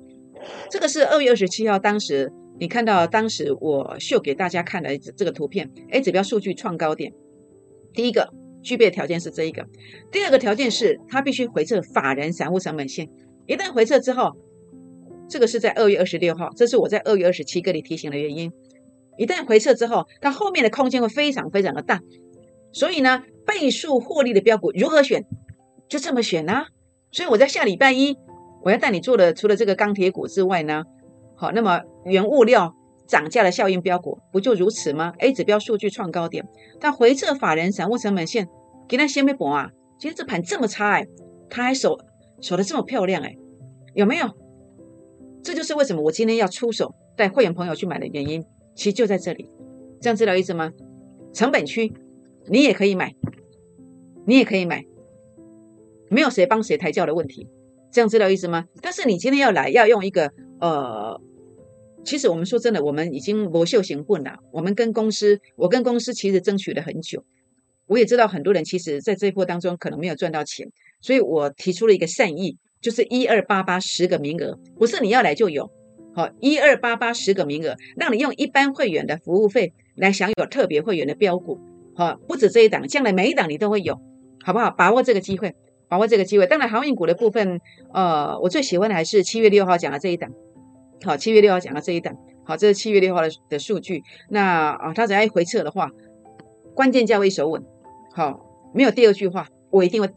[0.70, 7.12] 这个是二月二十七号，当时你看到当时我秀给大家看的这个图片，A 指标数据创高点。
[7.92, 8.32] 第一个
[8.64, 9.64] 具备的条件是这一个，
[10.10, 13.08] 第二个条件是它必须回测法人散户成本线。
[13.46, 14.32] 一旦回测之后，
[15.28, 18.50] 这个是在二月二十六号，这是我在二月二十七跟你提醒的原因。
[19.16, 22.00] 一旦回撤之后，它后面的空间会非常非常的大，
[22.72, 25.24] 所以呢，倍数获利的标股如何选？
[25.88, 26.64] 就这么选呢？
[27.12, 28.16] 所以我在下礼拜一
[28.64, 30.82] 我要带你做的，除了这个钢铁股之外呢，
[31.36, 32.74] 好，那么原物料
[33.06, 36.46] 涨价的效应标股不就如此吗？A 指标数据创高点，
[36.80, 38.48] 但回撤法人散户成本线，
[38.88, 41.06] 给它先没博啊，今天这盘这么差哎，
[41.48, 41.98] 它还守
[42.40, 43.36] 守的这么漂亮哎，
[43.94, 44.28] 有没有？
[45.42, 48.44] 这就是为什么我今天要出手带会员朋友去买的原因。
[48.74, 49.48] 其实就在这里，
[50.00, 50.72] 这样知道意思吗？
[51.32, 51.92] 成本区，
[52.48, 53.14] 你也可以买，
[54.26, 54.84] 你也可以买，
[56.08, 57.48] 没有谁帮谁抬轿的问题，
[57.92, 58.64] 这样知道意思吗？
[58.82, 61.20] 但是你今天要来，要用一个呃，
[62.04, 64.36] 其实我们说真的，我们已经磨秀行混了。
[64.52, 67.24] 我们跟公司，我跟公司其实争取了很久，
[67.86, 70.68] 我也知道很多人其实在这一波当中可能没有赚到钱，
[71.00, 75.70] 所以我提出了一个善意，就是一二八八十个名额，不是你要来就有。
[76.14, 81.58] 好，一二八八十个名额，让你用一般会员的服务费来享有特别会员的标股。
[81.96, 84.00] 好，不止这一档，将来每一档你都会有，
[84.44, 84.70] 好不好？
[84.70, 85.54] 把握这个机会，
[85.88, 86.46] 把握这个机会。
[86.46, 87.58] 当然，航运股的部分，
[87.92, 90.30] 呃，我最喜欢的还是七月六号讲的这一档。
[91.04, 92.16] 好，七月六号讲的这一档。
[92.44, 94.02] 好，这是七月六号的的数据。
[94.30, 95.90] 那啊，它只要一回撤的话，
[96.74, 97.62] 关键价位守稳。
[98.12, 98.40] 好，
[98.74, 100.08] 没有第二句话，我一定会。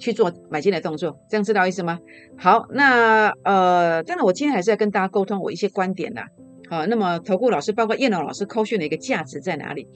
[0.00, 1.98] 去做买进的动作，这样知道意思吗？
[2.36, 6.22] 好，那呃，当然我今天还是要跟大家沟通我一些观点的。
[6.70, 9.88] 好，那么投顾老师包括叶龙老师扣讯的一个价值在哪里？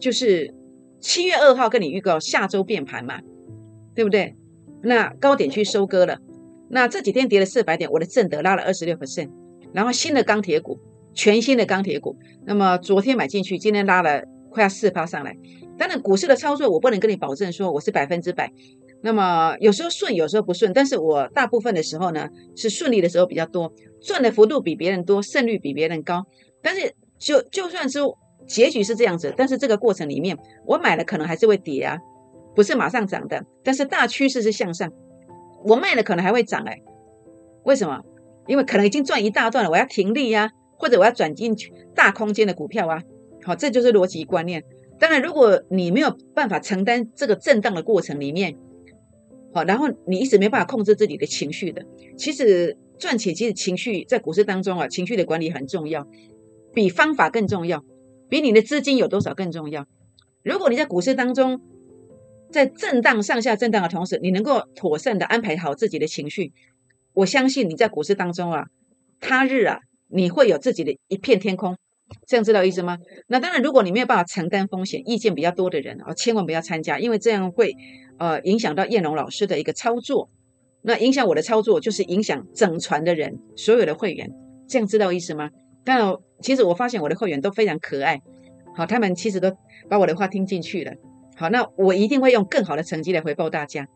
[0.00, 0.54] 就是
[0.98, 3.20] 七月二号跟你预告下周变盘嘛，
[3.94, 4.34] 对不对？
[4.82, 6.16] 那高点去收割了，
[6.70, 9.28] 那这几天跌了四百点，我的正德拉了二十六 percent，
[9.74, 10.78] 然后新的钢铁股，
[11.12, 15.36] 全新的钢铁股，那么昨天买进去，今天拉了快要四趴上来。
[15.76, 18.52] 当然股市的操作我不能跟你保证说我是百分之百。
[19.02, 26.24] 那么有时候顺，有时候不顺，但是我大部分的时候呢是顺利的时候比较多，赚的幅度比别人多，胜率比别人高。
[26.62, 27.98] 但是就就算是
[28.46, 31.98] 结局是这样子，但是这个过程里面，我买了可能还是会跌啊，
[32.54, 33.44] 不是马上涨的。
[33.64, 34.90] 但是大趋势是向上，
[35.64, 36.80] 我卖了可能还会涨哎，
[37.64, 38.00] 为什么？
[38.46, 43.02] 因为可能已经赚一大段了，我要停利呀，或者我要转进去大空间的股票啊。
[43.42, 44.64] 好，这就是逻辑观念。
[44.98, 48.56] 当然，如果你没有办法承担这个震荡的过程里面，
[49.52, 51.84] 好，然后你一直没办法控制自己的情绪的。
[52.16, 56.06] 其实赚钱，其实情绪在股市当中啊，情绪的管理很重要，
[56.72, 57.84] 比方法更重要，
[58.28, 59.86] 比你的资金有多少更重要。
[60.42, 61.60] 如果你在股市当中，
[62.50, 66.52] 在震荡上下震荡的同时，你能够妥善的安排好自己的情绪，
[67.14, 68.66] 我相信你在股市当中啊，
[69.20, 71.76] 他日啊，你会有自己的一片天空。
[72.26, 72.98] 这样知道意思吗？
[73.28, 77.74] 那当然，如果你没有办法承担风险，意见比较多的人啊，千万不要参加，因为这样会
[78.18, 80.28] 呃影响到燕龙老师的一个操作。
[80.82, 84.30] 那影响我的操作，就是影响整船的人，所有的会员。
[84.68, 85.48] 这样知道意思吗？
[85.82, 88.20] 当然，其实我发现我的会员都非常可爱，
[88.76, 89.50] 好，他们其实都
[89.88, 90.92] 把我的话听进去了。
[91.36, 93.88] 好，那我一定会用更好的成绩来回报大家，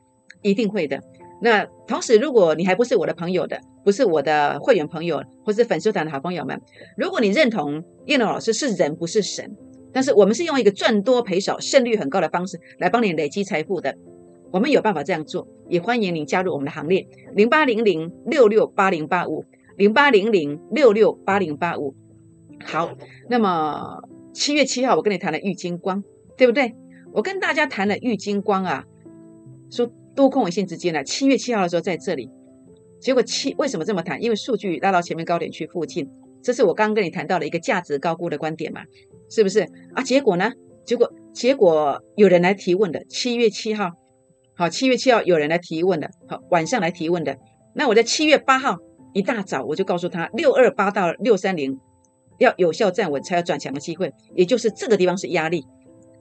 [0.42, 1.00] 一定会的。
[1.40, 6.60] 那同时，如果你还不是我的朋友的，不是我的会员朋友，或是粉丝团的好朋友们，
[6.96, 9.56] 如果你认同叶龙老师是人不是神，
[9.92, 13.96] 但是我们是用一个赚多赔少、胜率很高的方式来帮你累积财富的，
[14.50, 19.44] 我们有办法这样做，也欢迎您加入我们的行列：零八零零六六八零八五，
[19.76, 21.94] 零八零零六六八零八五。
[22.64, 22.90] 好，
[23.30, 24.02] 那么
[24.34, 26.02] 七月七号我跟你谈了玉金光，
[26.36, 26.74] 对不对？
[27.12, 28.84] 我跟大家谈了玉金光啊，
[29.70, 29.88] 说。
[30.18, 31.04] 多空尾线之间呢？
[31.04, 32.28] 七月七号的时候在这里，
[33.00, 34.20] 结果七为什么这么谈？
[34.20, 36.10] 因为数据拉到前面高点区附近，
[36.42, 38.80] 这是我刚刚跟你谈到的一个价值高估的观点嘛？
[39.30, 39.60] 是不是
[39.94, 40.02] 啊？
[40.02, 40.50] 结果呢？
[40.84, 43.92] 结果结果有人来提问的，七月七号，
[44.56, 47.38] 好，七月七号有人来提问的，好，晚上来提问的。
[47.76, 48.76] 那我在七月八号
[49.12, 51.78] 一大早我就告诉他，六二八到六三零
[52.38, 55.64] 要有效站稳才有转强的机会，也就是这个地方是压力，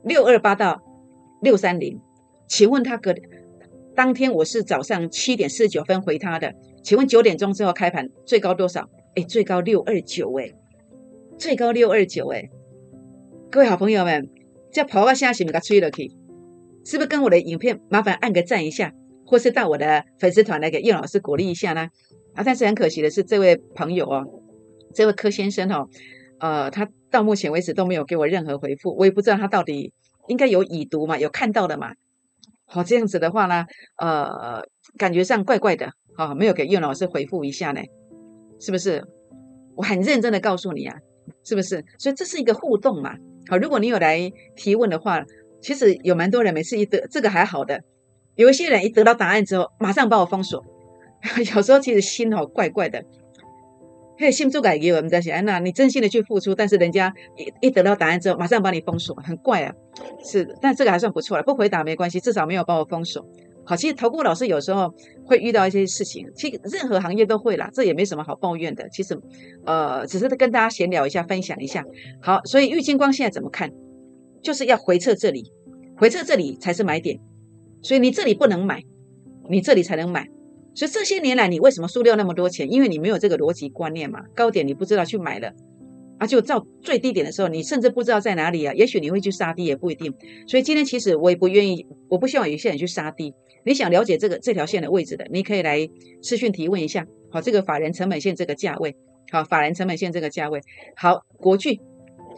[0.03, 0.79] 六二八到
[1.41, 1.99] 六三零，
[2.47, 3.11] 请问他隔
[3.97, 8.87] 当天我是早上七点四十九分回他的，请问九点钟之后开盘最高多少？
[9.15, 10.53] 哎，最高六二九哎，
[11.39, 12.47] 最高六二九哎，
[13.49, 14.29] 各位好朋友们，
[14.71, 16.11] 这跑到现在是不是给吹了去？
[16.85, 18.93] 是不是跟我的影片麻烦按个赞一下，
[19.25, 21.89] 或是到我的粉丝团来给叶老师鼓励一下呢？
[22.35, 24.23] 啊，但是很可惜的是，这位朋友哦，
[24.93, 25.89] 这位柯先生哦，
[26.39, 29.91] 呃，他到目前为止都没有给我任何回复，我也不知道他到底
[30.27, 31.95] 应该有已读嘛，有看到的嘛。
[32.67, 33.65] 好，这样子的话呢，
[33.97, 34.61] 呃，
[34.97, 37.81] 感觉上怪怪的，好，没有给叶老师回复一下呢，
[38.59, 39.03] 是不是？
[39.75, 40.95] 我很认真的告诉你啊，
[41.43, 41.83] 是不是？
[41.97, 43.15] 所以这是一个互动嘛。
[43.47, 45.23] 好，如果你有来提问的话，
[45.61, 47.81] 其实有蛮多人每次一得这个还好的，
[48.35, 50.63] 有一些人一得到答案之后，马上把我封锁。
[51.55, 53.03] 有时候其实心哦怪怪的，
[54.17, 59.73] 可以心足改给我们在想，那你真心的去付出，但是人家一一得到答案之后，马上把你封锁，很怪啊。
[60.23, 63.25] 是的，但这个还算不错了，不回答没关系，至少没有把我封锁。
[63.65, 64.93] 好，其实投顾老师有时候
[65.25, 68.87] 会遇到一些事情，其实任何行业都会啦，这也没什么好抱怨的。
[68.89, 69.19] 其实，
[69.65, 71.83] 呃，只是跟大家闲聊一下，分享一下。
[72.21, 73.69] 好，所以玉金光现在怎么看？
[74.41, 75.51] 就是要回撤这里，
[75.97, 77.19] 回撤这里才是买点。
[77.81, 78.81] 所以你这里不能买，
[79.49, 80.27] 你这里才能买。
[80.77, 82.71] 所以这些年来你为什么输掉那么多钱？
[82.71, 84.19] 因为你没有这个逻辑观念嘛。
[84.35, 85.51] 高点你不知道去买了。
[86.19, 88.71] 啊，就到最低点的时候，你甚至不知道在哪里啊。
[88.75, 90.13] 也许你会去杀低，也不一定。
[90.47, 93.33] 所以今天其实我也不愿意，我不希望有些人去杀低。
[93.65, 95.89] 你想了解这个这条线的位置的，你可以来
[96.21, 97.07] 私讯提问一下。
[97.31, 98.95] 好，这个法人成本线这个价位，
[99.31, 100.61] 好，法人成本线这个价位，
[100.95, 101.79] 好，国巨，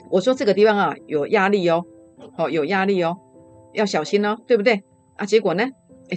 [0.09, 1.83] 我说这个地方啊有压力哦，
[2.37, 3.17] 好，有压力哦，
[3.73, 4.81] 要小心哦，对不对？
[5.17, 5.65] 啊，结果呢？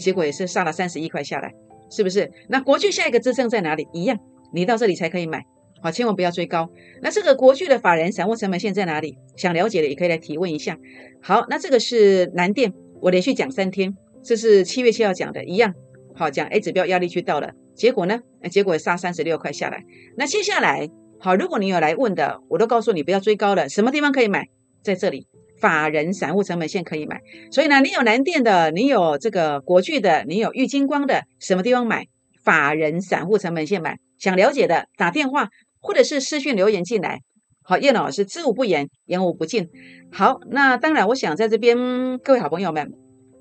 [0.01, 1.53] 结果也是杀了三十一块下来，
[1.93, 2.29] 是不是？
[2.49, 3.87] 那国巨下一个支撑在哪里？
[3.93, 4.19] 一样，
[4.55, 5.45] 你到这里才可以买。
[5.83, 6.71] 好，千万不要追高。
[7.03, 9.19] 那这个国巨的法人散户成本线在哪里？
[9.37, 10.79] 想了解的也可以来提问一下。
[11.21, 15.75] 好，那这个是南电，我连续讲三天，这是七月七号讲的，一样。
[16.15, 18.21] 好，讲 A 指标压力区到了，结果呢？
[18.51, 19.83] 结果杀三十六块下来。
[20.17, 23.69] 那接下来，好，如果你有来问的，我都告诉你不要追高了。
[23.69, 24.47] 什么地方可以买？
[24.83, 25.27] 在这里，
[25.63, 27.23] 法人散户成本线可以买。
[27.51, 32.05] 所以呢，你有南电的，你有这个国巨的，你有玉金光的，什么地方买？
[32.45, 33.97] 法人散户成本线买。
[34.19, 35.49] 想了解的，打电话。
[35.85, 37.23] 或者是私讯留言进来，
[37.65, 39.69] 好，叶老师知无不言，言无不尽。
[40.13, 41.77] 好，那当然，我想在这边
[42.19, 42.93] 各位好朋友们，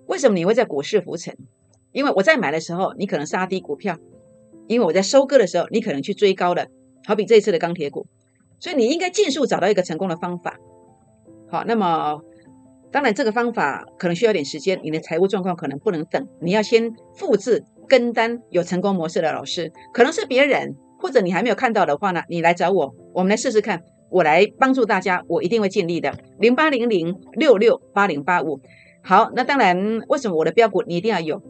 [0.07, 1.37] 为什么你会在股市浮沉？
[1.91, 3.93] 因为我在买的时候，你可能杀低股票；
[4.67, 6.65] 因为我在收割的时候，你可能去追高了。
[7.05, 8.07] 好比这一次的钢铁股，
[8.59, 10.57] 所以你应该尽速找到一个成功的方法。
[11.51, 12.19] 好，那么
[12.91, 20.75] 当然这个方法可能需要点时间，你的财务状况可能不能等，你要先复制跟单有成功模式的老师，可能是别人。
[20.97, 26.13] 或者你还没有看到的话呢，你来找我，我们来试试看，我来帮助大家，我一定会尽力的。
[26.37, 28.61] 零八零零六六八零八五，
[29.01, 31.41] 好，那当然，为什么我的标股你一定要有？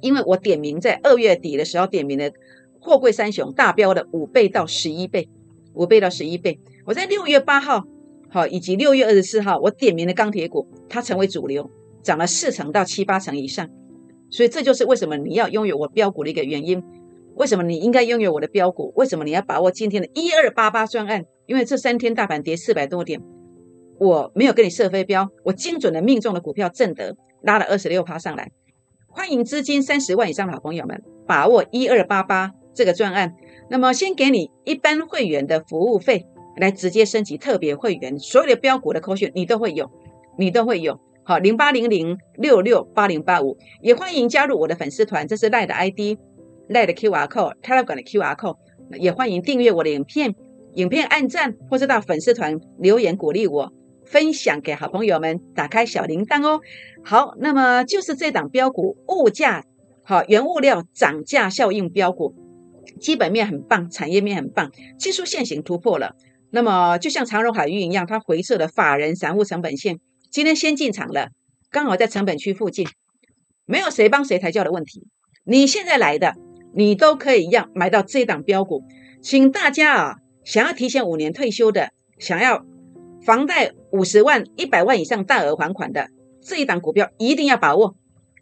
[0.00, 2.32] 因为我点名在二月底的时候点名的
[2.80, 5.28] 货柜三雄大标的五倍到十一倍，
[5.74, 6.58] 五倍到十一倍。
[6.86, 7.84] 我在六月八号，
[8.30, 11.70] 好，以及六月二十四号，我点名的钢铁股，它成为主流，
[12.02, 13.68] 涨了四成到七八成以上。
[14.30, 16.82] 所以这就是为什么你要拥有我标股的一个原因。
[17.36, 18.92] 为什么你应该拥有我的标股？
[18.96, 21.24] 为什么你要把握今天的一二八八专案？
[21.46, 23.22] 因为这三天大盘跌四百多点，
[23.98, 28.50] 我没有给你设飞镖，我精准的命中的股票正德拉了二十六趴上来。
[29.06, 33.34] 欢迎资金三十万以上的好朋友们把握一二八八这个专案。
[33.70, 36.26] 那么先给你一般会员的服务费，
[36.58, 39.90] 来直接升级特别会员，所有的标股的扣讯你都会有，
[40.38, 41.00] 你都会有。
[41.24, 46.18] 好，零八零零六六八零八五，也欢迎加入我的粉丝团，这是赖的 ID。
[46.68, 48.56] 赖的 Q R code，Telegram 的 Q R code，
[48.98, 50.34] 也欢迎订阅我的影片，
[50.74, 53.72] 影片按赞或者到粉丝团留言鼓励我，
[54.04, 56.60] 分享给好朋友们，打开小铃铛哦。
[57.02, 59.64] 好，那么就是这档标股，物价
[60.02, 62.34] 好，原物料涨价效应标股，
[63.00, 66.14] 基本面很棒，产业面很棒，技术线型突破了。
[66.50, 69.98] 那么就像长荣海运一样，它回撤了法人散户成本线，
[70.30, 71.28] 今天先进场了，
[71.70, 72.86] 刚好在成本区附近，
[73.66, 75.06] 没有谁帮谁抬轿的问题。
[75.44, 76.34] 你现在来的。
[76.74, 78.84] 你都可以一样买到这档标股，
[79.22, 82.62] 请大家啊，想要提前五年退休的，想要
[83.24, 86.08] 房贷五十万、一百万以上大额还款的
[86.42, 87.96] 这一档股票一定要把握。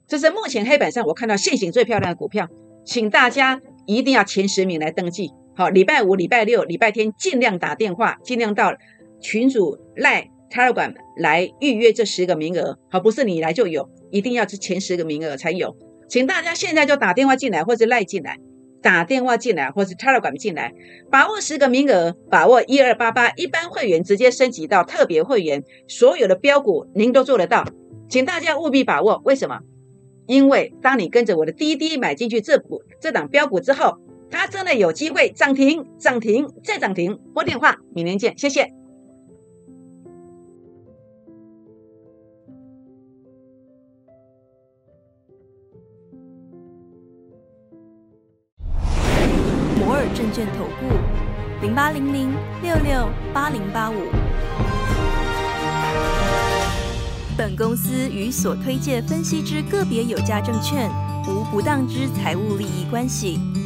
[0.09, 2.49] 这是目前黑板上我看到现行最漂亮的股票，
[2.85, 5.31] 请大家一定要前十名来登记。
[5.59, 8.75] 好，礼拜五、礼拜六、礼拜天尽量打电话，尽量到
[9.23, 12.79] 群主赖 Telegram 来预约这十个名额。
[12.91, 15.75] 好，不是你来就有，一定要是前十个名额才有。
[16.11, 18.39] 请大家现在就打电话进来，或者赖进来，
[18.83, 20.75] 打电话进来，或者 Telegram 进来，
[21.11, 27.65] 把握十个名额，把握一二八八一般会员直接升级到特别会员，所有的标股您都做得到，
[28.11, 29.23] 请大家务必把握。
[29.25, 29.61] 为什么？
[30.27, 33.97] 因为当你跟着我的滴滴买进去这股这档标股之后，
[34.31, 37.19] 它真的有机会涨停、涨停再涨停。
[37.35, 38.73] 拨电话，明天见，谢谢。
[49.79, 52.31] 摩尔证券投顾零八零零
[52.63, 53.95] 六六八零八五。
[57.39, 60.91] 本公司与所推介分析之个别有价证券
[61.29, 63.39] 无不当之财务利益关系。